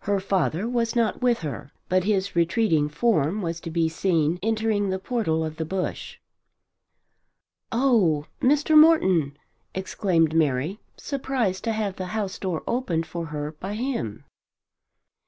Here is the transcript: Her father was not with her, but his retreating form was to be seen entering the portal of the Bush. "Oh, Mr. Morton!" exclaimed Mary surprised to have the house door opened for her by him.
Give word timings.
Her 0.00 0.18
father 0.18 0.68
was 0.68 0.96
not 0.96 1.22
with 1.22 1.38
her, 1.42 1.70
but 1.88 2.02
his 2.02 2.34
retreating 2.34 2.88
form 2.88 3.40
was 3.40 3.60
to 3.60 3.70
be 3.70 3.88
seen 3.88 4.40
entering 4.42 4.90
the 4.90 4.98
portal 4.98 5.44
of 5.44 5.58
the 5.58 5.64
Bush. 5.64 6.18
"Oh, 7.70 8.26
Mr. 8.42 8.76
Morton!" 8.76 9.36
exclaimed 9.72 10.34
Mary 10.34 10.80
surprised 10.96 11.62
to 11.62 11.72
have 11.72 11.94
the 11.94 12.06
house 12.06 12.36
door 12.36 12.64
opened 12.66 13.06
for 13.06 13.26
her 13.26 13.52
by 13.60 13.74
him. 13.74 14.24